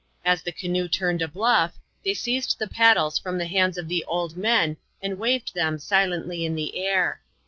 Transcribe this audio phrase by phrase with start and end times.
[0.25, 4.03] As the canoe turned a bluff, thej «eiaed the paddles from the hands of the
[4.05, 7.21] old men, and waved them silently in the air.